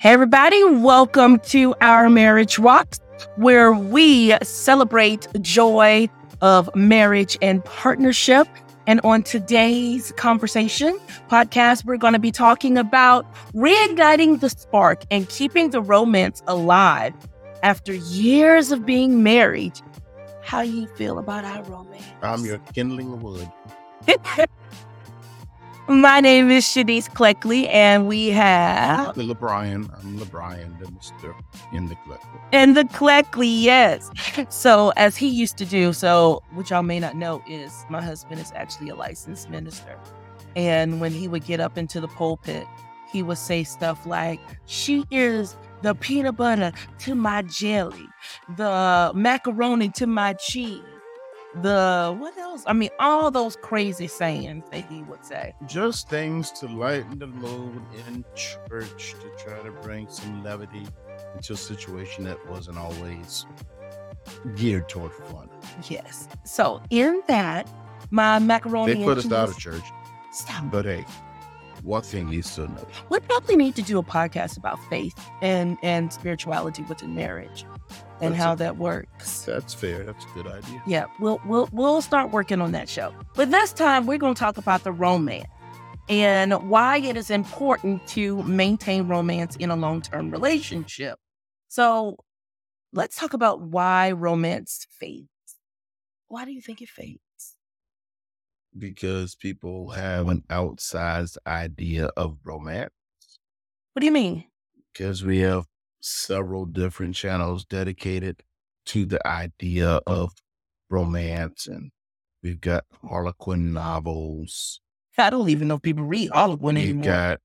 [0.00, 3.00] Hey, everybody, welcome to Our Marriage Rocks,
[3.34, 6.08] where we celebrate joy
[6.40, 8.46] of marriage and partnership.
[8.86, 15.28] And on today's conversation podcast, we're going to be talking about reigniting the spark and
[15.28, 17.12] keeping the romance alive
[17.64, 19.80] after years of being married.
[20.42, 22.04] How you feel about our romance?
[22.22, 23.50] I'm your kindling wood.
[25.90, 29.90] My name is Shennice Cleckley, and we have the LeBrian.
[29.98, 31.34] I'm LeBrian, the Mister
[31.72, 32.40] in the Cleckley.
[32.52, 34.10] And the Cleckley, yes.
[34.50, 38.38] So, as he used to do, so what y'all may not know is my husband
[38.38, 39.98] is actually a licensed minister,
[40.56, 42.66] and when he would get up into the pulpit,
[43.10, 48.06] he would say stuff like, "She is the peanut butter to my jelly,
[48.56, 50.82] the macaroni to my cheese."
[51.62, 52.64] The what else?
[52.66, 55.54] I mean, all those crazy sayings that he would say.
[55.66, 60.86] Just things to lighten the load in church to try to bring some levity
[61.36, 63.46] into a situation that wasn't always
[64.56, 65.48] geared toward fun.
[65.88, 66.28] Yes.
[66.44, 67.68] So in that,
[68.10, 68.94] my macaroni.
[68.94, 69.84] They put us out of church.
[70.32, 70.70] Stop.
[70.70, 71.04] But hey,
[71.82, 72.86] one thing leads to another.
[73.08, 77.64] We probably need to do a podcast about faith and and spirituality within marriage
[78.20, 79.42] and that's how a, that works.
[79.42, 80.04] That's fair.
[80.04, 80.82] That's a good idea.
[80.86, 83.14] Yeah, we'll we'll we'll start working on that show.
[83.34, 85.46] But this time we're going to talk about the romance
[86.08, 91.18] and why it is important to maintain romance in a long-term relationship.
[91.68, 92.16] So,
[92.92, 95.28] let's talk about why romance fades.
[96.28, 97.20] Why do you think it fades?
[98.76, 102.90] Because people have an outsized idea of romance.
[103.92, 104.44] What do you mean?
[104.92, 105.66] Because we have
[106.00, 108.42] several different channels dedicated
[108.86, 110.32] to the idea of
[110.90, 111.66] romance.
[111.66, 111.90] And
[112.42, 114.80] we've got Harlequin novels.
[115.16, 117.04] I don't even know if people read Harlequin We've anymore.
[117.04, 117.40] got,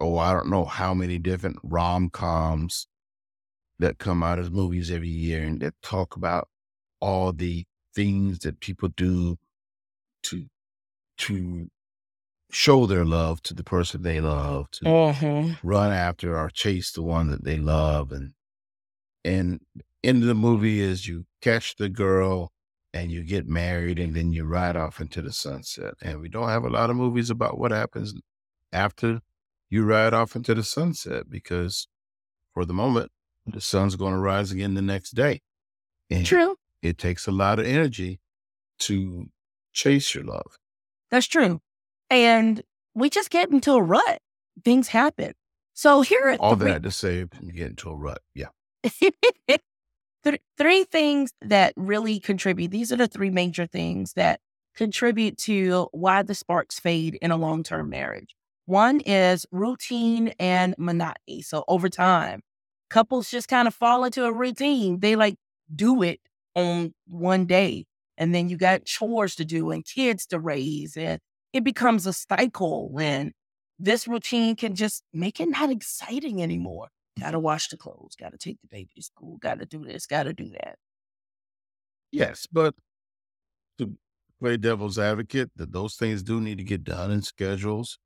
[0.00, 2.86] oh, I don't know how many different rom coms
[3.78, 6.48] that come out as movies every year and that talk about
[7.00, 9.36] all the things that people do
[10.24, 10.46] to
[11.18, 11.68] to
[12.50, 15.58] show their love to the person they love, to Mhm.
[15.62, 18.12] run after or chase the one that they love.
[18.12, 18.34] And
[19.24, 19.60] and
[20.02, 22.52] end of the movie is you catch the girl
[22.94, 25.94] and you get married and then you ride off into the sunset.
[26.00, 28.14] And we don't have a lot of movies about what happens
[28.72, 29.20] after
[29.68, 31.88] you ride off into the sunset because
[32.54, 33.12] for the moment,
[33.44, 35.42] the sun's going to rise again the next day.
[36.08, 36.56] And True.
[36.80, 38.20] it takes a lot of energy
[38.80, 39.30] to
[39.72, 40.58] chase your love.
[41.10, 41.60] That's true.
[42.10, 42.62] And
[42.94, 44.20] we just get into a rut.
[44.64, 45.32] Things happen.
[45.74, 48.20] So here are All three, that to say, you get into a rut.
[48.34, 48.48] Yeah.
[50.24, 52.70] Th- three things that really contribute.
[52.70, 54.40] These are the three major things that
[54.74, 58.34] contribute to why the sparks fade in a long term marriage.
[58.66, 61.42] One is routine and monotony.
[61.42, 62.42] So over time,
[62.90, 65.00] couples just kind of fall into a routine.
[65.00, 65.36] They like
[65.74, 66.20] do it
[66.54, 67.86] on one day.
[68.16, 70.96] And then you got chores to do and kids to raise.
[70.96, 71.20] And
[71.52, 73.32] it becomes a cycle when
[73.78, 76.88] this routine can just make it not exciting anymore.
[77.18, 77.44] Gotta mm-hmm.
[77.44, 80.76] wash the clothes, gotta take the baby to school, gotta do this, gotta do that.
[82.10, 82.74] Yes, but
[83.78, 83.92] to
[84.40, 87.98] play devil's advocate, that those things do need to get done in schedules,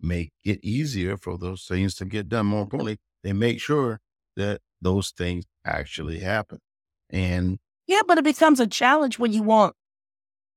[0.00, 2.46] make it easier for those things to get done.
[2.46, 4.00] More importantly, they make sure
[4.36, 6.58] that those things actually happen.
[7.10, 9.74] And Yeah, but it becomes a challenge when you want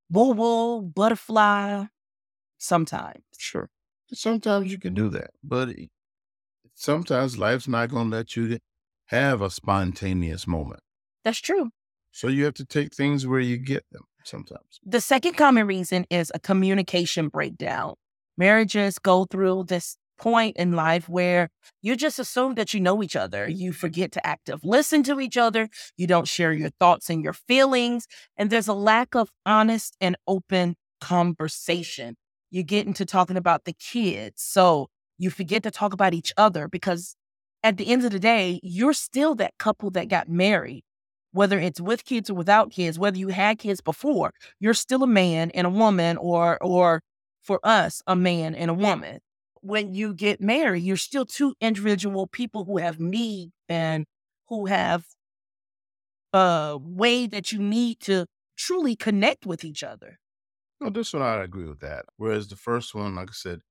[0.09, 1.86] woo woo, butterfly,
[2.62, 3.24] sometimes.
[3.38, 3.70] sure,
[4.14, 5.70] sometimes you can do that, but
[6.76, 8.60] sometimes life's not going to let you
[9.06, 10.82] have a spontaneous moment.
[11.24, 11.70] That's true.
[12.12, 14.80] So you have to take things where you get them sometimes.
[14.86, 17.96] The second common reason is a communication breakdown.
[18.38, 21.50] Marriages go through this point in life where
[21.82, 23.50] you just assume that you know each other.
[23.50, 25.68] You forget to active listen to each other.
[25.98, 28.08] You don't share your thoughts and your feelings.
[28.38, 32.16] And there's a lack of honest and open conversation.
[32.52, 34.44] You get into talking about the kids.
[34.44, 37.16] So you forget to talk about each other because
[37.64, 40.84] at the end of the day, you're still that couple that got married
[41.32, 45.08] whether it's with kids or without kids, whether you had kids before, you're still a
[45.08, 47.02] man and a woman, or or
[47.42, 49.20] for us, a man and a woman.
[49.62, 54.06] When you get married, you're still two individual people who have need and
[54.47, 55.06] who have
[56.34, 58.26] a way that you need to
[58.58, 60.20] truly connect with each other.
[60.82, 62.06] No, this one I agree with that.
[62.18, 63.62] Whereas the first one, like I said,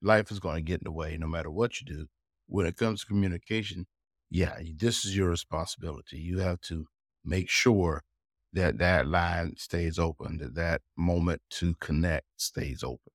[0.00, 2.06] life is going to get in the way no matter what you do.
[2.46, 3.86] When it comes to communication,
[4.30, 6.18] yeah, this is your responsibility.
[6.18, 6.86] You have to
[7.24, 8.04] make sure
[8.52, 13.12] that that line stays open, that that moment to connect stays open.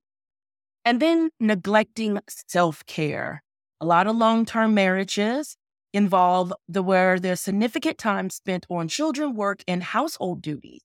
[0.86, 3.44] And then neglecting self care.
[3.82, 5.58] A lot of long term marriages
[5.94, 10.82] involve the where there's significant time spent on children, work, and household duties.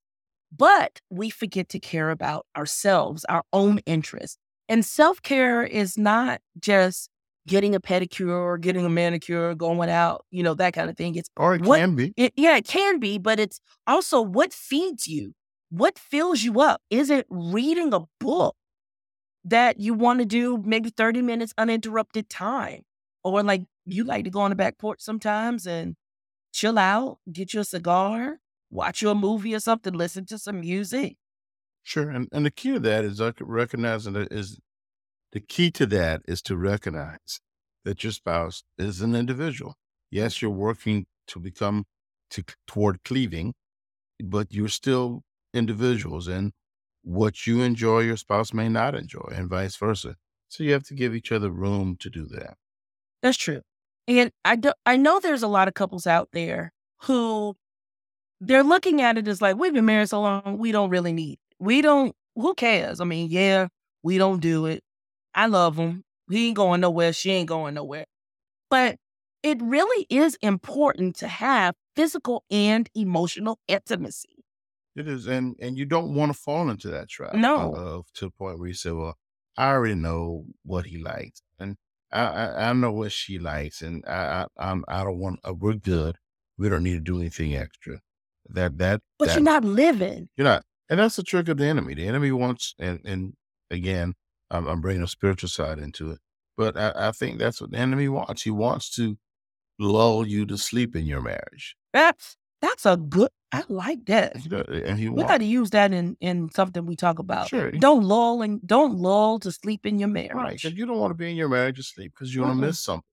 [0.56, 4.38] But we forget to care about ourselves, our own interests.
[4.68, 7.10] And self care is not just
[7.46, 11.14] getting a pedicure or getting a manicure, going out, you know, that kind of thing.
[11.16, 12.14] It's Or it what, can be.
[12.16, 15.34] it, yeah, it can be, but it's also what feeds you,
[15.70, 16.80] what fills you up.
[16.88, 18.54] Is it reading a book
[19.44, 22.82] that you want to do maybe 30 minutes uninterrupted time?
[23.22, 25.96] Or like you like to go on the back porch sometimes and
[26.52, 28.38] chill out, get you a cigar,
[28.74, 31.16] watch you a movie or something, listen to some music.
[31.82, 32.10] Sure.
[32.10, 34.58] And and the key to that is uh, recognizing that is
[35.32, 37.40] the key to that is to recognize
[37.84, 39.74] that your spouse is an individual.
[40.10, 41.84] Yes, you're working to become
[42.30, 43.54] to toward cleaving,
[44.24, 45.22] but you're still
[45.52, 46.52] individuals and
[47.02, 50.16] what you enjoy your spouse may not enjoy and vice versa.
[50.48, 52.56] So you have to give each other room to do that.
[53.22, 53.62] That's true.
[54.06, 56.72] And I do, I know there's a lot of couples out there
[57.02, 57.56] who
[58.46, 61.34] they're looking at it as like, we've been married so long, we don't really need.
[61.34, 61.38] It.
[61.58, 63.00] We don't, who cares?
[63.00, 63.68] I mean, yeah,
[64.02, 64.82] we don't do it.
[65.34, 66.04] I love him.
[66.30, 67.12] He ain't going nowhere.
[67.12, 68.06] She ain't going nowhere.
[68.70, 68.96] But
[69.42, 74.30] it really is important to have physical and emotional intimacy.
[74.96, 77.74] It is, and and you don't want to fall into that trap No.
[77.74, 79.16] of to the point where you say, "Well,
[79.56, 81.76] I already know what he likes, and
[82.12, 85.40] I I, I know what she likes, and I, I I'm I don't want.
[85.42, 86.16] Uh, we're good.
[86.56, 88.00] We don't need to do anything extra.
[88.48, 90.28] That that But that you're not living.
[90.36, 91.94] you're not, and that's the trick of the enemy.
[91.94, 93.34] The enemy wants, and and
[93.70, 94.14] again,
[94.50, 96.18] I'm, I'm bringing a spiritual side into it,
[96.56, 98.42] but I, I think that's what the enemy wants.
[98.42, 99.16] He wants to
[99.78, 104.44] lull you to sleep in your marriage, That's that's a good I like that.
[104.44, 107.48] You know, and he We got to use that in in something we talk about.
[107.48, 107.70] sure.
[107.70, 110.28] Don't lull and don't lull to sleep in your Right.
[110.34, 110.62] marriage.
[110.62, 112.68] Because you don't want to be in your marriage asleep because you want to Mm-mm.
[112.68, 113.04] miss something.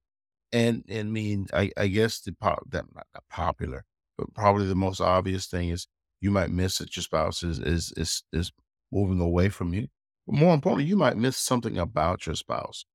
[0.54, 3.86] And and mean, I, I guess the pop that not popular,
[4.22, 5.88] but probably the most obvious thing is
[6.20, 8.52] you might miss that your spouse is is is is
[8.92, 9.88] moving away from you.
[10.28, 12.86] But more importantly, you might miss something about your spouse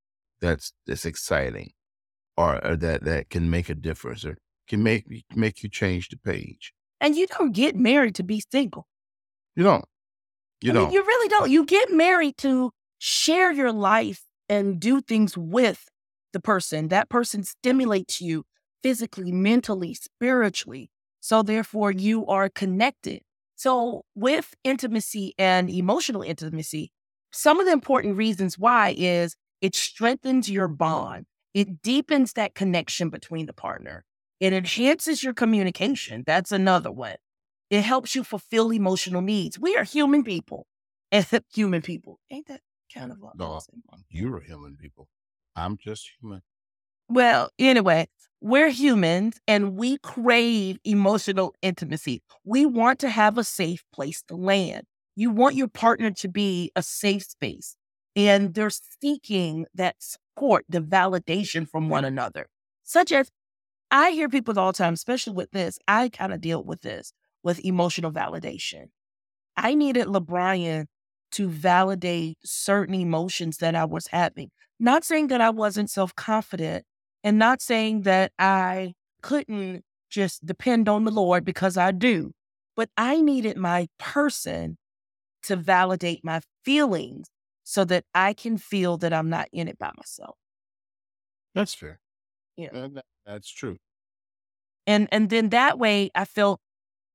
[0.41, 1.73] that's that's exciting
[2.37, 4.39] or, or that that can make a difference or
[4.69, 6.73] can make make you change the page.
[7.01, 8.87] And you don't get married to be single.
[9.57, 9.85] You don't.
[10.61, 10.85] You I don't.
[10.85, 11.51] mean, you really don't.
[11.51, 15.89] You get married to share your life and do things with
[16.33, 16.89] the person.
[16.89, 18.45] That person stimulates you
[18.83, 20.91] physically, mentally, spiritually.
[21.27, 23.23] So therefore, you are connected.
[23.57, 26.93] So with intimacy and emotional intimacy,
[27.33, 31.27] some of the important reasons why is it strengthens your bond.
[31.53, 34.05] It deepens that connection between the partner.
[34.39, 36.23] It enhances your communication.
[36.25, 37.17] That's another one.
[37.71, 39.59] It helps you fulfill emotional needs.
[39.59, 40.69] We are human people.
[41.11, 42.21] And human people.
[42.31, 42.61] Ain't that
[42.95, 43.83] kind of no, awesome?
[44.09, 45.09] you're a human people.
[45.57, 46.43] I'm just human.
[47.09, 48.09] Well, anyway,
[48.41, 52.23] we're humans and we crave emotional intimacy.
[52.45, 54.85] We want to have a safe place to land.
[55.15, 57.77] You want your partner to be a safe space,
[58.15, 58.71] and they're
[59.01, 62.47] seeking that support, the validation from one another.
[62.85, 63.31] Such as
[63.91, 67.13] I hear people all the time, especially with this, I kind of deal with this
[67.43, 68.89] with emotional validation.
[69.57, 70.87] I needed LeBrian
[71.33, 74.51] to validate certain emotions that I was having.
[74.79, 76.85] Not saying that I wasn't self confident
[77.27, 82.31] and not saying that I couldn't just depend on the Lord because I do,
[82.77, 84.79] but I needed my person
[85.43, 87.27] to validate my feelings
[87.65, 90.37] so that I can feel that I'm not in it by myself.
[91.53, 91.99] That's fair.
[92.57, 92.69] Yeah.
[92.73, 93.79] That- that's true.
[94.87, 96.61] And and then that way I felt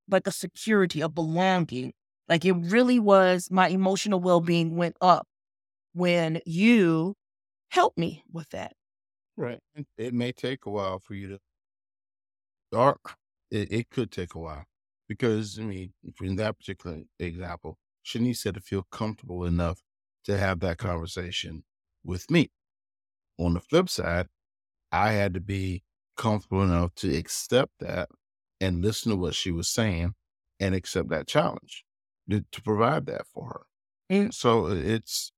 [0.09, 1.93] like a security, a belonging.
[2.27, 5.25] Like it really was my emotional well-being went up
[5.93, 7.15] when you
[7.69, 8.73] helped me with that.
[9.37, 9.59] Right.
[9.97, 11.39] It, may take a while for you to
[12.71, 12.99] start.
[13.49, 14.65] It, it could take a while
[15.07, 19.81] because, I mean, in that particular example, Shennice had to feel comfortable enough
[20.25, 21.63] to have that conversation
[22.03, 22.51] with me.
[23.39, 24.27] On the flip side,
[24.91, 25.83] I had to be
[26.17, 28.09] comfortable enough to accept that
[28.59, 30.13] and listen to what she was saying
[30.59, 31.83] and accept that challenge
[32.29, 33.61] to, to provide that for her.
[34.15, 34.33] Mm.
[34.33, 35.30] So it's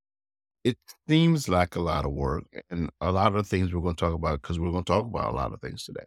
[0.63, 0.77] it
[1.09, 4.13] seems like a lot of work and a lot of things we're going to talk
[4.13, 6.05] about because we're going to talk about a lot of things today.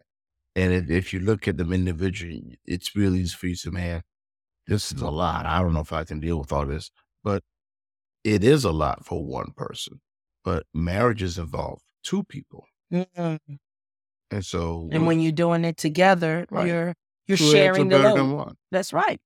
[0.54, 3.70] And if, if you look at them individually, it's really easy for you to say,
[3.70, 4.02] man,
[4.66, 5.44] this is a lot.
[5.46, 6.90] I don't know if I can deal with all this,
[7.22, 7.42] but
[8.24, 10.00] it is a lot for one person.
[10.44, 12.64] But marriages involve two people.
[12.92, 13.38] Mm.
[14.30, 16.66] And so And when you're doing it together, Right.
[16.66, 16.94] you're
[17.26, 18.16] you're two sharing the load.
[18.16, 18.56] than one.
[18.70, 19.20] That's right.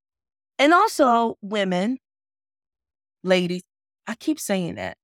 [0.59, 1.99] And also, women,
[3.23, 3.63] ladies,
[4.07, 4.97] I keep saying that,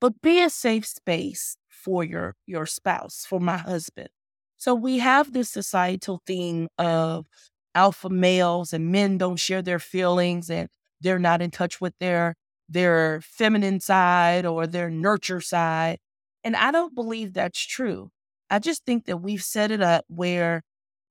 [0.00, 4.08] but be a safe space for your your spouse, for my husband.
[4.56, 7.26] So we have this societal thing of
[7.74, 10.68] alpha males and men don't share their feelings and
[11.00, 12.34] they're not in touch with their
[12.68, 15.98] their feminine side or their nurture side.
[16.44, 18.10] And I don't believe that's true.
[18.50, 20.62] I just think that we've set it up where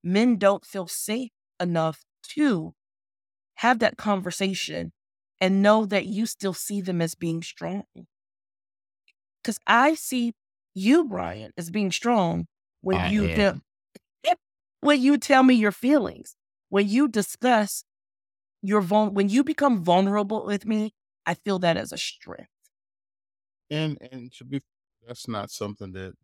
[0.03, 2.03] men don't feel safe enough
[2.35, 2.73] to
[3.55, 4.91] have that conversation
[5.41, 7.83] and know that you still see them as being strong.
[9.47, 10.33] Because I see
[10.75, 12.47] you, Brian, as being strong
[12.81, 13.61] when I you am.
[14.25, 14.35] tell,
[14.81, 16.35] when you tell me your feelings,
[16.67, 17.85] when you discuss
[18.61, 20.91] your vul- when you become vulnerable with me,
[21.25, 22.49] I feel that as a strength.
[23.69, 24.59] And and to be
[25.07, 26.15] that's not something that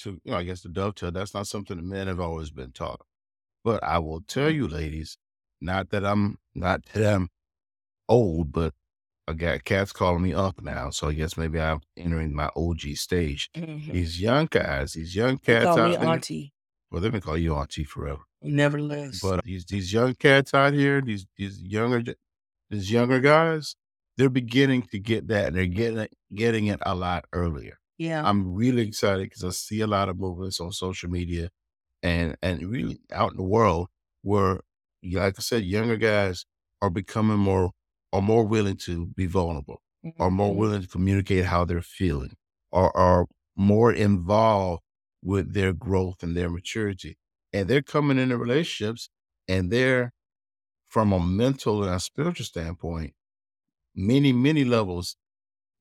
[0.00, 2.72] to you know, I guess the dovetail, that's not something that men have always been
[2.72, 3.00] taught.
[3.64, 4.54] But I will tell mm.
[4.56, 5.16] you, ladies,
[5.62, 7.30] not that I'm not that I'm
[8.10, 8.74] old, but
[9.28, 10.90] I got cats calling me up now.
[10.90, 13.50] So I guess maybe I'm entering my OG stage.
[13.56, 13.92] Mm-hmm.
[13.92, 16.08] These young guys, these young They cats call out me there.
[16.08, 16.52] auntie.
[16.90, 18.20] Well, they've been calling you auntie forever.
[18.42, 22.02] Nevertheless, But these these young cats out here, these these younger
[22.70, 23.74] these younger guys,
[24.16, 27.78] they're beginning to get that, and they're getting it, getting it a lot earlier.
[27.98, 31.50] yeah, I'm really excited because I see a lot of movements on social media
[32.02, 33.88] and and really out in the world
[34.22, 34.60] where,
[35.02, 36.44] like I said, younger guys
[36.80, 37.72] are becoming more
[38.16, 39.82] are more willing to be vulnerable,
[40.20, 40.60] are more Mhm.
[40.62, 42.34] willing to communicate how they're feeling,
[42.72, 44.82] are are more involved
[45.22, 47.18] with their growth and their maturity,
[47.54, 49.10] and they're coming into relationships,
[49.48, 50.12] and they're
[50.88, 53.14] from a mental and a spiritual standpoint,
[53.96, 55.16] many many levels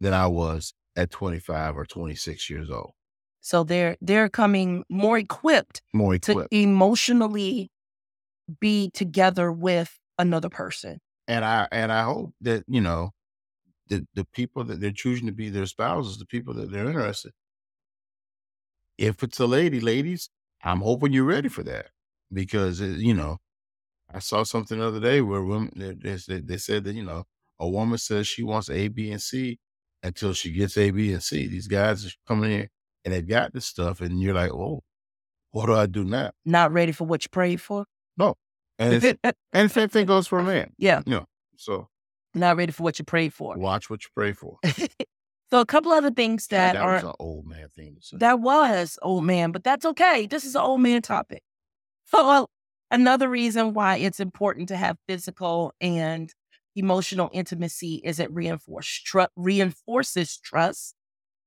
[0.02, 2.94] than I was at 25 or 26 years old.
[3.42, 6.52] So they're they're coming more equipped More to equipped.
[6.52, 7.70] emotionally
[8.62, 11.00] be together with another person.
[11.28, 13.12] And I and I hope that you know
[13.90, 17.32] the the people that they're choosing to be their spouses, the people that they're interested.
[18.98, 20.30] If it's a lady, ladies,
[20.64, 21.88] I'm hoping you're ready for that
[22.32, 23.38] because it, you know
[24.14, 27.04] I saw something the other day where women they, they, said- they said that you
[27.04, 27.26] know
[27.60, 29.60] a woman says she wants A, B, and C
[30.04, 31.48] until she gets A, B, and C.
[31.48, 32.70] These guys are coming in
[33.04, 34.82] and they've got this stuff, and you're like, oh,
[35.52, 36.32] what do I do now?
[36.46, 37.86] Not ready for what you prayed for.
[38.18, 38.36] No,
[38.80, 39.20] and it's,
[39.54, 40.72] and the same thing goes for a man.
[40.78, 41.24] yeah, Yeah.
[41.58, 41.90] So
[42.34, 43.58] not ready for what you prayed for.
[43.58, 44.58] watch what you pray for.
[45.50, 48.02] so a couple other things God, that, that are was an old man thing to
[48.06, 48.18] say.
[48.18, 50.28] that was old man, but that's okay.
[50.28, 51.44] This is an old man topic.
[52.06, 52.46] So uh,
[52.92, 56.34] another reason why it's important to have physical and
[56.76, 60.94] emotional intimacy is it reinforce tru- reinforces trust,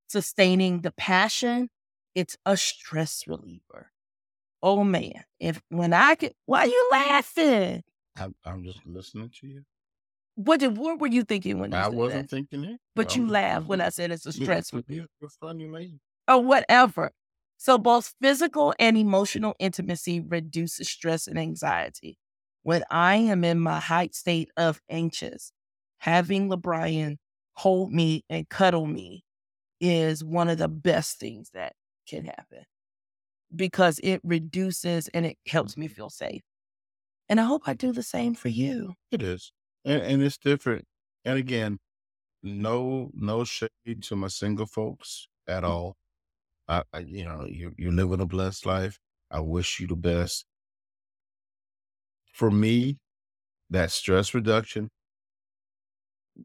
[0.09, 1.69] sustaining the passion.
[2.15, 3.93] It's a stress reliever.
[4.63, 7.83] Oh man, if when I could, why are you laughing?
[8.17, 9.63] I'm, I'm just listening to you.
[10.35, 12.37] What did what were you thinking when I said wasn't that?
[12.37, 15.07] thinking it, But you laughed when I said it's a You- stress you- reliever.
[15.21, 16.01] You're funny lady.
[16.29, 17.13] or oh, whatever.
[17.57, 22.19] So both physical and emotional intimacy reduces stress and anxiety.
[22.63, 25.53] When I am in my height state of anxious,
[25.99, 27.17] having LeBrian
[27.55, 29.25] hold me and cuddle me
[29.81, 31.73] is one of the best things that
[32.07, 32.65] can happen
[33.55, 36.43] because it reduces and it helps me feel safe.
[37.29, 38.95] And I hope I do the same for you.
[39.11, 39.53] It is,
[39.85, 40.87] and, and it's different.
[41.25, 41.79] And again,
[42.43, 43.71] no no shade
[44.03, 45.97] to my single folks at all.
[46.69, 48.99] I, I you know you you're living a blessed life.
[49.31, 50.47] I wish you the best.
[52.33, 53.01] For me,
[53.71, 54.91] that stress reduction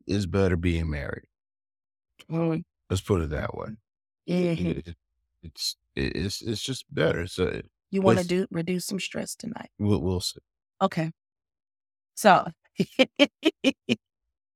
[0.08, 1.26] is better being married.
[2.30, 3.76] Mm, Let's put it that way.
[4.28, 4.74] mhm.
[4.74, 4.98] It- it-
[5.44, 7.28] it's it- it's it's just better.
[7.28, 9.70] So You want to do reduce some stress tonight?
[9.80, 10.40] we'll, we'll see.
[10.82, 11.12] Okay.
[12.16, 12.48] So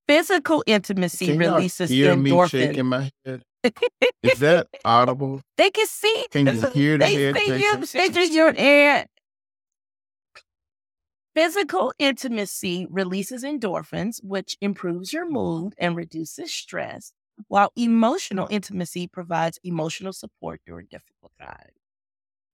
[0.07, 3.43] physical intimacy Can releases hear me shaking my head?
[4.23, 5.41] Is that audible?
[5.57, 6.25] they can see.
[6.31, 9.07] Can you hear the they head see you shaking your head.
[11.35, 17.11] Physical intimacy releases endorphins, which improves your mood and reduces stress,
[17.47, 21.73] while emotional intimacy provides emotional support during difficult times.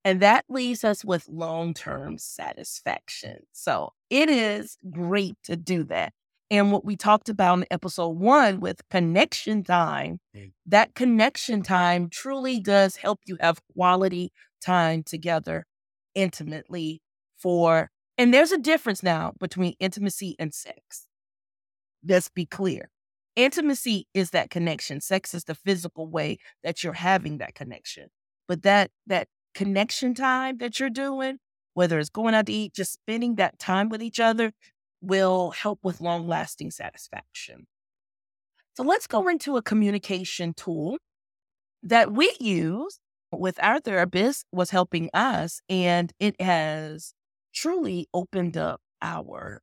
[0.06, 3.40] And that leaves us with long term satisfaction.
[3.54, 6.14] So it is great to do that.
[6.52, 10.52] And what we talked about in episode one with connection time, Mm.
[10.66, 15.66] that connection time truly does help you have quality time together
[16.16, 17.02] intimately
[17.38, 21.08] for, and there's a difference now between intimacy and sex.
[22.06, 22.90] Let's be clear.
[23.36, 25.02] Intimacy is that connection.
[25.02, 28.08] Sex is the physical way that you're having that connection.
[28.48, 31.40] But that, that connection time that you're doing,
[31.74, 34.52] whether it's going out to eat, just spending that time with each other
[35.02, 37.68] will help with long lasting satisfaction.
[38.76, 40.98] So let's go into a communication tool
[41.84, 43.00] that we use
[43.32, 45.60] with our therapist was helping us.
[45.70, 47.14] And it has
[47.54, 49.62] truly opened up our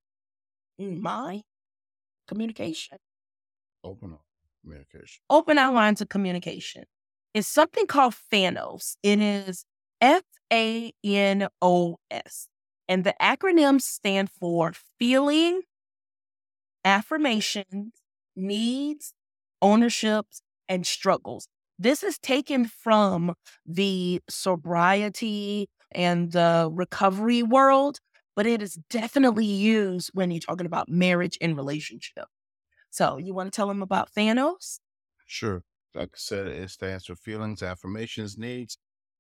[0.80, 1.42] mm, my
[2.28, 2.98] communication.
[3.84, 4.24] Open up
[4.62, 5.22] communication.
[5.30, 6.84] Open our lines of communication.
[7.34, 8.96] It's something called FANOS.
[9.02, 9.64] It is
[10.00, 10.22] F
[10.52, 12.48] A N O S.
[12.88, 15.62] And the acronyms stand for feeling,
[16.84, 17.92] affirmations,
[18.34, 19.14] needs,
[19.62, 21.46] ownerships, and struggles.
[21.78, 23.34] This is taken from
[23.64, 27.98] the sobriety and the recovery world,
[28.36, 32.26] but it is definitely used when you're talking about marriage and relationship.
[32.90, 34.80] So, you want to tell them about FANOS?
[35.26, 35.64] Sure.
[35.94, 38.78] Like I said, it stands for feelings, affirmations, needs,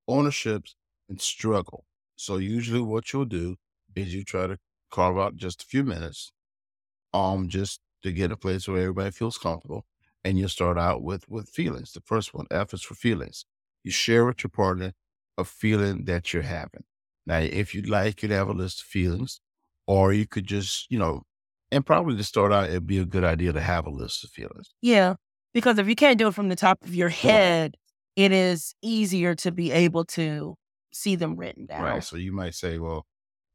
[0.08, 0.76] ownerships,
[1.08, 1.86] and struggle.
[2.16, 3.56] So usually what you'll do
[3.94, 4.58] is you try to
[4.90, 6.32] carve out just a few minutes,
[7.14, 9.86] um, just to get a place where everybody feels comfortable.
[10.24, 11.92] And you start out with with feelings.
[11.92, 13.46] The first one, F is for feelings.
[13.84, 14.94] You share with your partner
[15.38, 16.84] a feeling that you're having.
[17.26, 19.40] Now, if you'd like, you'd have a list of feelings,
[19.86, 21.24] or you could just, you know,
[21.70, 24.30] and probably to start out, it'd be a good idea to have a list of
[24.30, 24.70] feelings.
[24.82, 25.14] Yeah.
[25.52, 27.76] Because if you can't do it from the top of your head,
[28.16, 30.56] it is easier to be able to
[30.92, 31.82] see them written down.
[31.82, 32.04] Right.
[32.04, 33.06] So you might say, well,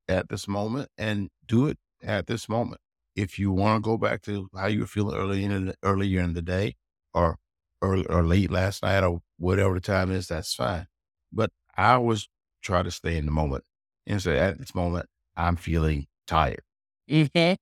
[0.07, 2.81] at this moment, and do it at this moment.
[3.15, 6.21] If you want to go back to how you were feeling early in the, earlier
[6.21, 6.75] in the day,
[7.13, 7.37] or
[7.81, 10.87] early or late last night, or whatever the time is, that's fine.
[11.31, 12.27] But I always
[12.61, 13.63] try to stay in the moment
[14.05, 16.61] and say, at this moment, I'm feeling tired.
[17.09, 17.53] Mm-hmm.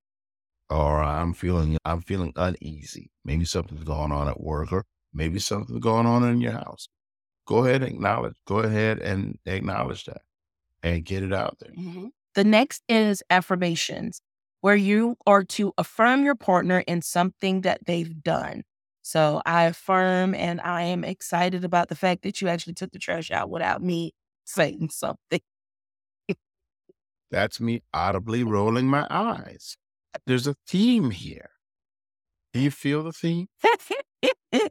[0.74, 3.12] Or I'm feeling I'm feeling uneasy.
[3.24, 6.88] Maybe something's going on at work, or maybe something's going on in your house.
[7.46, 8.36] Go ahead and acknowledge.
[8.48, 10.22] Go ahead and acknowledge that,
[10.82, 11.72] and get it out there.
[11.72, 12.08] Mm-hmm.
[12.34, 14.20] The next is affirmations,
[14.62, 18.64] where you are to affirm your partner in something that they've done.
[19.04, 23.00] So I affirm and I am excited about the fact that you actually took the
[23.00, 24.14] trash out without me
[24.46, 25.42] saying something.
[27.30, 29.78] That's me audibly rolling my eyes.
[30.26, 31.50] There's a theme here.
[32.54, 33.48] Do you feel the theme?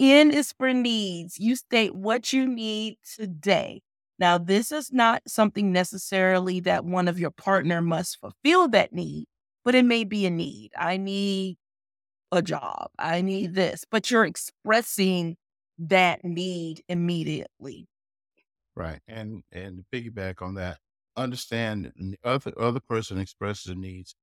[0.00, 1.38] N is for needs.
[1.38, 3.82] You state what you need today.
[4.18, 9.26] Now, this is not something necessarily that one of your partner must fulfill that need,
[9.64, 10.72] but it may be a need.
[10.76, 11.56] I need
[12.32, 12.90] a job.
[12.98, 15.36] I need this, but you're expressing
[15.78, 17.88] that need immediately.
[18.76, 19.00] Right.
[19.06, 20.78] And and to piggyback on that,
[21.16, 24.14] understand the other other person expresses their needs,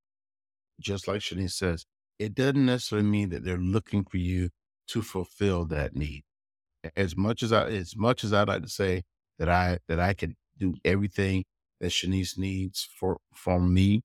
[0.82, 1.86] just like Shennice says,
[2.20, 4.50] it doesn't necessarily mean that they're looking for you
[4.88, 6.24] to fulfill that need.
[6.96, 9.04] As much as I as much as I'd like to say
[9.40, 11.46] that I that I can do everything
[11.80, 14.02] that Shennice needs for from me,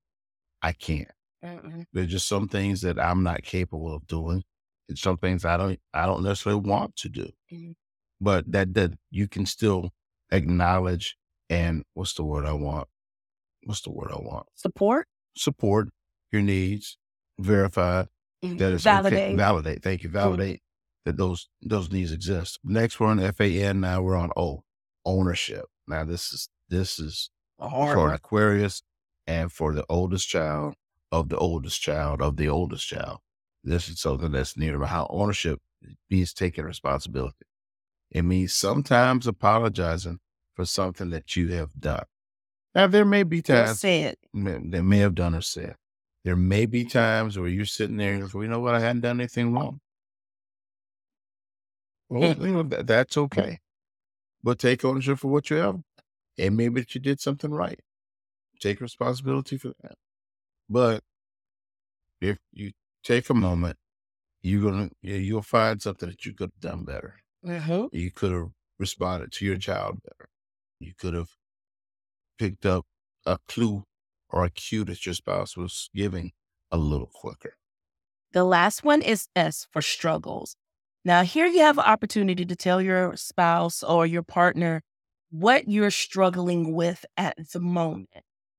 [0.62, 1.10] I can't.
[1.44, 1.84] Mm-mm.
[1.92, 4.42] There's just some things that I'm not capable of doing.
[4.88, 7.30] And some things I don't I don't necessarily want to do.
[7.52, 7.72] Mm-hmm.
[8.20, 9.90] But that that you can still
[10.30, 11.16] acknowledge
[11.48, 12.88] and what's the word I want?
[13.64, 14.46] What's the word I want?
[14.54, 15.08] Support.
[15.36, 15.88] Support
[16.32, 16.98] your needs,
[17.38, 18.04] verify
[18.44, 18.56] mm-hmm.
[18.56, 19.18] that it's validate.
[19.18, 19.36] Okay.
[19.36, 19.82] Validate.
[19.82, 20.10] Thank you.
[20.10, 21.10] Validate mm-hmm.
[21.10, 22.58] that those those needs exist.
[22.64, 23.80] Next we're on FAN.
[23.80, 24.64] Now we're on O.
[25.04, 25.66] Ownership.
[25.86, 28.82] Now this is this is for Aquarius
[29.26, 30.74] and for the oldest child
[31.12, 33.18] of the oldest child of the oldest child.
[33.64, 35.60] This is something that's near about how ownership
[36.10, 37.46] means taking responsibility.
[38.10, 40.20] It means sometimes apologizing
[40.54, 42.04] for something that you have done.
[42.74, 44.16] Now, there may be times said.
[44.34, 45.76] they may have done or said.
[46.26, 49.02] There may be times where you're sitting there and go, you know what, I hadn't
[49.02, 49.78] done anything wrong.
[52.08, 53.60] Well, you know, that, that's okay.
[54.42, 55.76] But take ownership for what you have.
[56.36, 57.78] And maybe that you did something right.
[58.58, 59.94] Take responsibility for that.
[60.68, 61.04] But
[62.20, 62.72] if you
[63.04, 63.76] take a moment,
[64.42, 67.20] you're gonna you'll find something that you could have done better.
[67.46, 67.96] Mm-hmm.
[67.96, 68.48] You could have
[68.80, 70.28] responded to your child better.
[70.80, 71.28] You could have
[72.36, 72.84] picked up
[73.24, 73.84] a clue
[74.30, 76.32] or a cue that your spouse was giving
[76.70, 77.54] a little quicker.
[78.32, 80.56] The last one is S for struggles.
[81.04, 84.82] Now, here you have an opportunity to tell your spouse or your partner
[85.30, 88.08] what you're struggling with at the moment.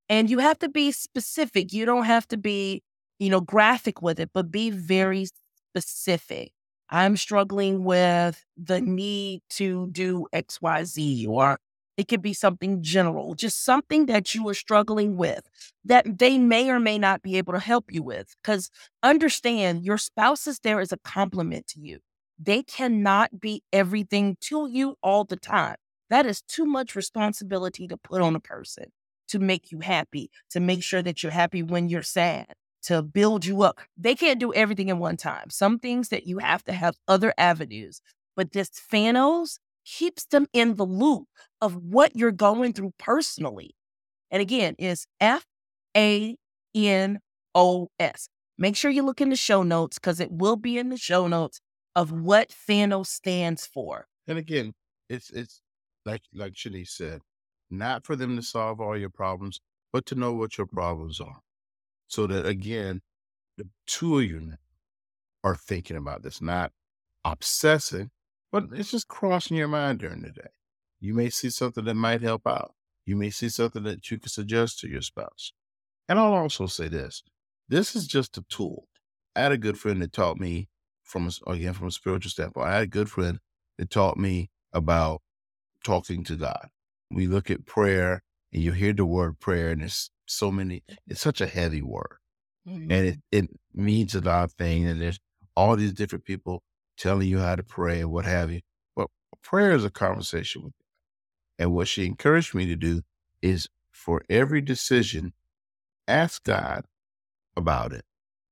[0.10, 1.74] And you have to be specific.
[1.74, 2.82] You don't have to be,
[3.20, 5.28] you know, graphic with it, but be very
[5.76, 6.54] specific.
[6.90, 11.60] I'm struggling with the need to do XYZ, or
[11.98, 15.50] it could be something general, just something that you are struggling with
[15.84, 18.36] that they may or may not be able to help you with.
[18.42, 18.70] Because
[19.04, 22.00] understand your spouse is there as a compliment to you.
[22.40, 25.78] They cannot be everything to you all the time.
[26.10, 28.86] That is too much responsibility to put on a person
[29.30, 32.48] to make you happy, to make sure that you're happy when you're sad,
[32.84, 33.80] to build you up.
[33.98, 35.50] They can't do everything in one time.
[35.50, 38.02] Some things that you have to have other avenues.
[38.36, 41.28] But this Fanos keeps them in the loop
[41.62, 43.76] of what you're going through personally.
[44.30, 45.46] And again, is F
[45.96, 46.36] A
[46.76, 47.20] N
[47.56, 48.28] O S.
[48.58, 51.28] Make sure you look in the show notes because it will be in the show
[51.28, 51.62] notes
[51.96, 54.08] of what Fanos stands for.
[54.28, 54.74] And again,
[55.10, 55.62] it's it's
[56.06, 57.22] like like Shennice said,
[57.70, 59.62] not for them to solve all your problems,
[59.94, 61.40] but to know what your problems are.
[62.08, 63.02] So that again,
[63.58, 64.54] the two of you
[65.44, 66.72] are thinking about this, not
[67.24, 68.12] obsessing,
[68.52, 70.50] but it's just crossing your mind during the day.
[71.00, 72.74] You may see something that might help out.
[73.06, 75.54] You may see something that you can suggest to your spouse.
[76.10, 77.24] And I'll also say this
[77.70, 78.88] this is just a tool.
[79.36, 80.70] I had a good friend that taught me
[81.04, 82.68] from a, again from a spiritual standpoint.
[82.68, 83.40] I had a good friend
[83.78, 85.22] that taught me about
[85.84, 86.68] talking to God.
[87.12, 91.22] We look at prayer and you hear the word prayer, and it's so many, it's
[91.22, 92.18] such a heavy word.
[92.68, 92.92] Mm-hmm.
[92.92, 94.90] And it, it means a lot of things.
[94.90, 95.20] And there's
[95.56, 96.64] all these different people
[96.98, 98.62] telling you how to pray and what have you.
[98.96, 99.08] But
[99.44, 101.64] prayer is a conversation with God.
[101.64, 103.02] And what she encouraged me to do
[103.42, 105.34] is for every decision,
[106.08, 106.86] ask God
[107.56, 108.06] about it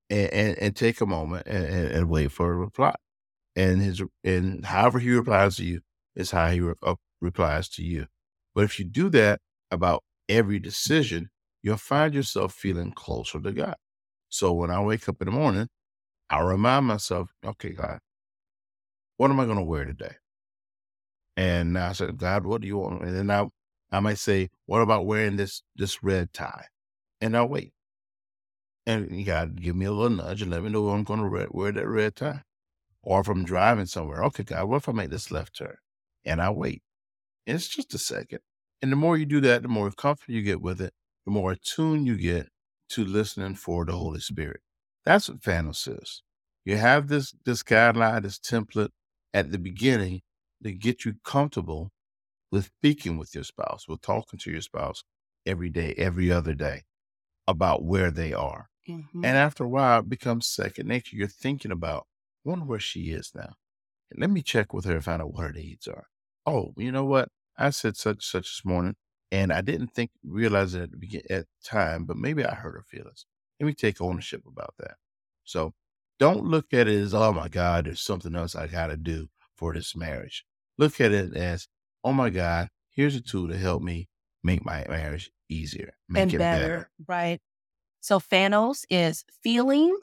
[0.10, 2.96] and, and, and take a moment and, and, wait for a reply.
[3.56, 5.82] And his and however he replies to you
[6.16, 8.08] is how he re- uh, replies to you.
[8.54, 9.40] But if you do that
[9.72, 11.30] about every decision,
[11.64, 13.76] you'll find yourself feeling closer to God.
[14.30, 15.70] So when I wake up in the morning,
[16.30, 18.00] I remind myself, okay, God,
[19.18, 20.16] what am I going to wear today?
[21.38, 23.04] And I said, God, what do you want?
[23.04, 23.48] And then I,
[23.92, 26.66] I might say, what about wearing this this red tie?
[27.22, 27.74] And I'll wait.
[28.88, 31.72] And to give me a little nudge and let me know I'm going to wear
[31.72, 32.44] that red tie.
[33.02, 35.78] Or if I'm driving somewhere, okay, God, what if I make this left turn?
[36.24, 36.84] And I wait.
[37.48, 38.40] And it's just a second.
[38.82, 40.94] And the more you do that, the more comfortable you get with it,
[41.26, 42.50] the more attuned you get
[42.90, 44.62] to listening for the Holy Spirit.
[45.04, 46.24] That's what Fanos is.
[46.64, 48.90] You have this this guideline, this template
[49.36, 50.22] at the beginning
[50.64, 51.92] to get you comfortable
[52.52, 55.04] with speaking with your spouse, with talking to your spouse
[55.46, 56.84] every day, every other day
[57.46, 58.70] about where they are.
[58.90, 59.26] Mm-hmm.
[59.26, 61.18] And after a while, it becomes second nature.
[61.18, 62.08] You're thinking about,
[62.46, 63.56] I wonder where she is now.
[64.16, 66.08] Let me check with her and find out what her needs are.
[66.46, 67.30] Oh, you know what?
[67.58, 68.96] I said such such this morning,
[69.32, 72.76] and I didn't think realize it at the at the time, but maybe I hurt
[72.76, 73.26] her feelings.
[73.60, 74.96] Let me take ownership about that.
[75.44, 75.74] So
[76.20, 79.28] don't look at it as, oh my God, there's something else I got to do
[79.56, 80.46] for this marriage.
[80.78, 81.68] Look at it as,
[82.04, 84.08] oh my God, here's a tool to help me
[84.44, 86.90] make my marriage easier, make and it better, better.
[87.08, 87.40] Right.
[88.02, 90.00] So Fanos is feelings,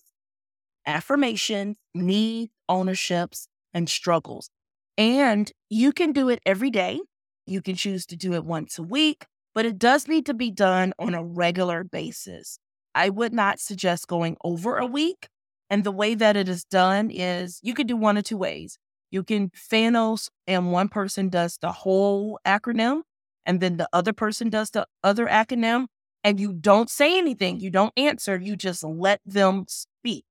[0.86, 4.50] affirmations, needs, ownerships, and struggles.
[4.98, 7.00] And you can do it every day.
[7.46, 10.50] You can choose to do it once a week, but it does need to be
[10.50, 12.58] done on a regular basis.
[12.94, 15.28] I would not suggest going over a week.
[15.72, 18.76] And the way that it is done is you can do one of two ways.
[19.10, 23.04] You can Fanos, and one person does the whole acronym,
[23.46, 25.86] and then the other person does the other acronym,
[26.22, 30.26] and you don't say anything, you don't answer, you just let them speak.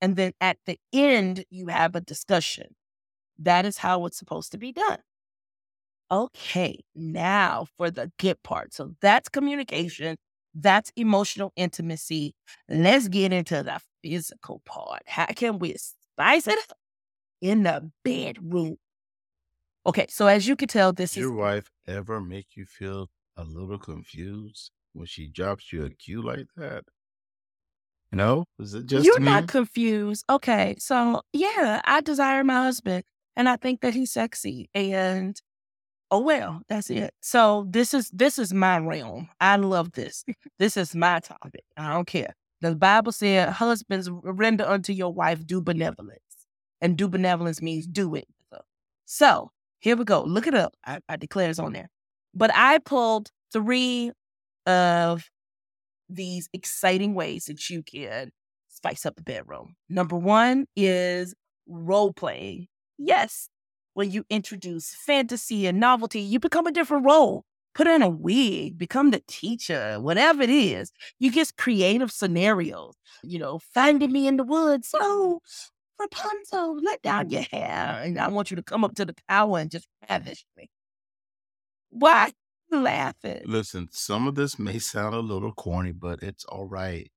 [0.00, 2.76] And then at the end, you have a discussion.
[3.36, 4.98] That is how it's supposed to be done.
[6.08, 8.72] Okay, now for the good part.
[8.72, 10.18] So that's communication,
[10.54, 12.36] that's emotional intimacy.
[12.68, 15.02] Let's get into the physical part.
[15.06, 16.76] How can we spice it up
[17.40, 18.76] in the bedroom?
[19.86, 23.44] Okay, so as you can tell, this Does your wife ever make you feel a
[23.44, 26.84] little confused when she drops you a cue like that?
[28.12, 28.44] No?
[28.58, 29.26] Is it just you're me?
[29.26, 30.24] not confused.
[30.30, 33.04] Okay, so yeah, I desire my husband
[33.36, 34.70] and I think that he's sexy.
[34.74, 35.38] And
[36.10, 37.12] oh well, that's it.
[37.20, 39.28] So this is this is my realm.
[39.40, 40.24] I love this.
[40.58, 41.64] this is my topic.
[41.76, 42.34] I don't care.
[42.64, 46.20] The Bible said, "Husbands, render unto your wife due benevolence,"
[46.80, 48.26] and due benevolence means do it.
[49.04, 49.50] So
[49.80, 50.22] here we go.
[50.22, 50.74] Look it up.
[50.84, 51.90] I, I declare it's on there.
[52.34, 54.12] But I pulled three
[54.66, 55.28] of
[56.08, 58.30] these exciting ways that you can
[58.68, 59.76] spice up the bedroom.
[59.88, 61.34] Number one is
[61.66, 62.66] role playing.
[62.98, 63.48] Yes,
[63.92, 67.44] when you introduce fantasy and novelty, you become a different role.
[67.74, 70.92] Put in a wig, become the teacher, whatever it is.
[71.18, 72.94] You get creative scenarios.
[73.22, 74.88] You know, finding me in the woods.
[74.88, 75.40] So,
[75.98, 78.00] Rapunzel, let down your hair.
[78.04, 80.70] And I want you to come up to the tower and just ravish me.
[81.90, 82.32] Why
[82.70, 83.42] laughing.
[83.44, 87.10] Listen, some of this may sound a little corny, but it's all right.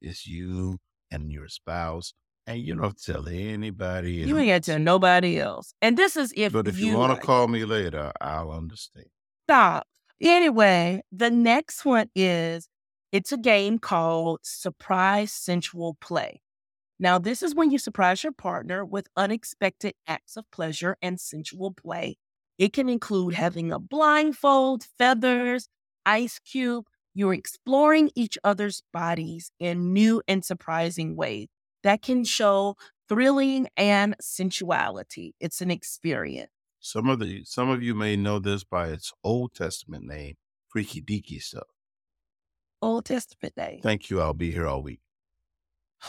[0.00, 0.78] It's you
[1.10, 2.14] and your spouse,
[2.46, 4.12] and you don't tell anybody.
[4.12, 5.74] You ain't got to tell nobody else.
[5.82, 9.06] And this is if But if you, you want to call me later, I'll understand.
[9.46, 9.86] stop.
[10.22, 12.68] Anyway, the next one is
[13.10, 16.40] it's a game called Surprise Sensual Play.
[17.00, 21.72] Now, this is when you surprise your partner with unexpected acts of pleasure and sensual
[21.72, 22.18] play.
[22.56, 25.68] It can include having a blindfold, feathers,
[26.06, 26.84] ice cube.
[27.14, 31.48] You're exploring each other's bodies in new and surprising ways
[31.82, 32.76] that can show
[33.08, 35.34] thrilling and sensuality.
[35.40, 36.52] It's an experience.
[36.82, 40.36] Some of the some of you may know this by its Old Testament name,
[40.68, 41.68] freaky deaky stuff.
[42.82, 43.80] Old Testament name.
[43.82, 44.20] Thank you.
[44.20, 45.00] I'll be here all week.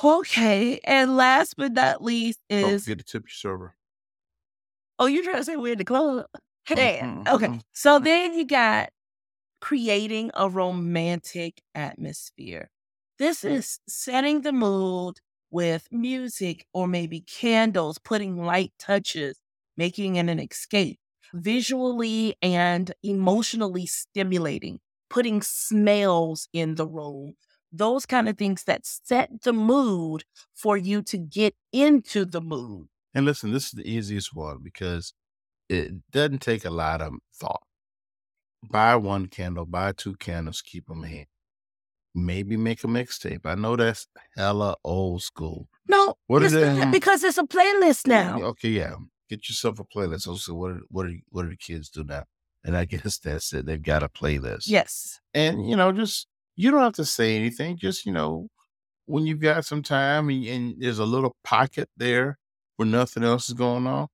[0.04, 0.80] Okay.
[0.84, 3.76] And last but not least Don't is forget to tip your server.
[5.00, 6.26] oh, you're trying to say we're in the club?
[6.76, 7.50] Mhm, Okay.
[7.50, 7.62] mhm.
[7.74, 8.90] So then you got
[9.62, 12.72] creating a romantic atmosphere.
[13.20, 15.20] This is setting the mood
[15.52, 19.40] with music or maybe candles, putting light touches,
[19.78, 21.00] making it an escape,
[21.34, 27.36] visually and emotionally stimulating, putting smells in the room.
[27.72, 32.88] Those kind of things that set the mood for you to get into the mood.
[33.16, 35.14] And listen, this is the easiest one because
[35.70, 37.64] it doesn't take a lot of thought.
[38.70, 41.26] Buy one candle, buy two candles, keep them in.
[42.16, 43.42] Maybe make a mixtape.
[43.46, 44.08] I know that's
[44.38, 45.68] hella old school.
[45.88, 46.92] No, What is it?
[46.92, 48.40] because it's a playlist now.
[48.42, 48.96] Okay, yeah.
[49.30, 50.28] Get yourself a playlist.
[50.28, 52.24] Also, what are, what are what do the kids do now?
[52.64, 53.66] And I guess that's it.
[53.66, 54.68] They've got a playlist.
[54.68, 55.20] Yes.
[55.34, 57.78] And you know, just you don't have to say anything.
[57.78, 58.48] Just you know,
[59.06, 62.38] when you've got some time and, and there's a little pocket there
[62.78, 64.08] where nothing else is going on,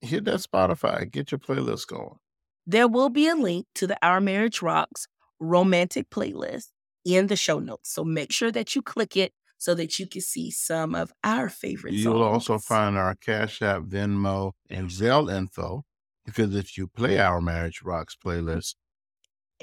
[0.00, 1.10] hit that Spotify.
[1.10, 2.18] Get your playlist going.
[2.66, 5.08] There will be a link to the Our Marriage Rocks
[5.40, 6.68] romantic playlist
[7.04, 7.92] in the show notes.
[7.92, 11.48] So make sure that you click it so that you can see some of our
[11.48, 11.94] favorite.
[11.94, 15.84] You'll also find our Cash App, Venmo, and Zelle info.
[16.26, 18.74] Because if you play our Marriage Rocks playlist,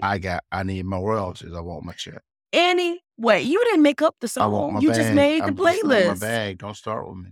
[0.02, 1.52] I got I need my royalties.
[1.54, 2.22] I want my check.
[2.54, 4.82] Anyway, you didn't make up the song.
[4.82, 4.98] You bag.
[4.98, 6.60] just made the I'm just my bag.
[6.60, 7.32] Don't start with me.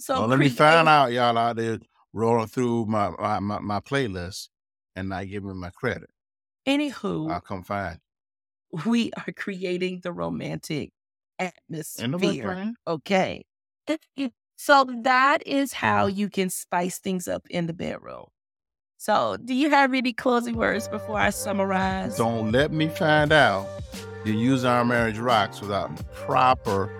[0.00, 1.78] So Well, let me find out y'all out there
[2.12, 4.48] rolling through my my, my, my playlist
[4.96, 6.10] and not giving me my credit.
[6.66, 8.00] Anywho, I'll come find
[8.84, 10.62] we are creating the romantic you.
[10.62, 11.01] Ain't nobody
[11.42, 12.74] atmosphere.
[12.86, 13.44] Okay.
[14.56, 18.26] So that is how you can spice things up in the bedroom.
[18.96, 22.16] So, do you have any closing words before I summarize?
[22.16, 23.66] Don't let me find out
[24.24, 26.96] you use our marriage rocks without proper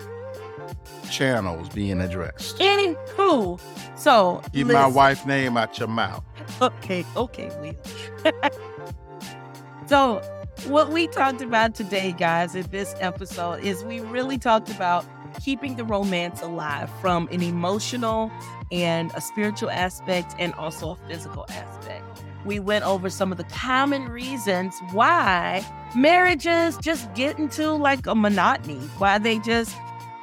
[1.09, 2.57] channels being addressed.
[2.59, 3.57] Any who?
[3.95, 6.23] so Keep my wife's name out your mouth.
[6.61, 8.31] Okay, okay, Will.
[9.87, 10.21] so,
[10.67, 15.05] what we talked about today, guys, in this episode is we really talked about
[15.41, 18.31] keeping the romance alive from an emotional
[18.71, 22.03] and a spiritual aspect and also a physical aspect.
[22.45, 28.15] We went over some of the common reasons why marriages just get into like a
[28.15, 29.75] monotony, why they just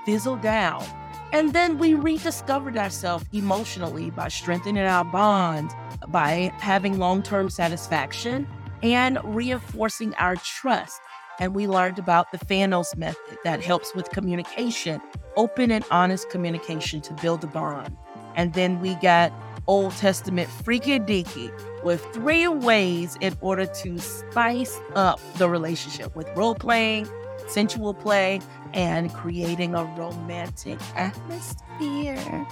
[0.07, 0.85] fizzle down.
[1.33, 5.71] And then we rediscovered ourselves emotionally by strengthening our bond,
[6.09, 8.49] by having long term satisfaction,
[8.83, 11.01] and reinforcing our trust.
[11.39, 15.01] And we learned about the Fanos method that helps with communication,
[15.37, 17.97] open and honest communication to build a bond.
[18.37, 19.33] And then we got
[19.67, 21.51] Old Testament freaky deaky
[21.83, 27.09] with three ways in order to spice up the relationship with role playing,
[27.49, 28.41] sensual play,
[28.75, 32.47] and creating a romantic atmosphere.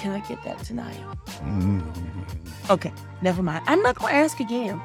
[0.00, 1.00] Can I get that tonight?
[1.26, 2.70] Mm-hmm.
[2.70, 3.64] Okay, never mind.
[3.66, 4.80] I'm not gonna ask again.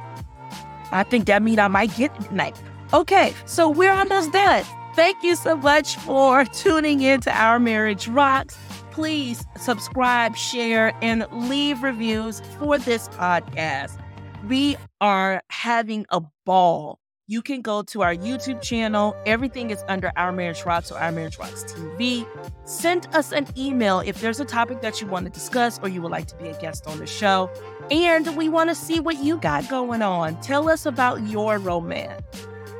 [0.93, 2.61] I think that means I might get tonight.
[2.93, 4.63] Okay, so we're almost done.
[4.95, 8.55] Thank you so much for tuning in to Our Marriage Rocks.
[8.91, 13.99] Please subscribe, share, and leave reviews for this podcast.
[14.47, 16.99] We are having a ball.
[17.25, 19.15] You can go to our YouTube channel.
[19.25, 22.27] Everything is under Our Marriage Rocks or Our Marriage Rocks TV.
[22.65, 26.01] Send us an email if there's a topic that you want to discuss or you
[26.01, 27.49] would like to be a guest on the show.
[27.89, 30.35] And we want to see what you got going on.
[30.41, 32.21] Tell us about your romance